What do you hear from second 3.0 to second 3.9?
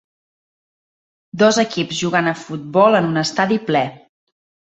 en un estadi ple.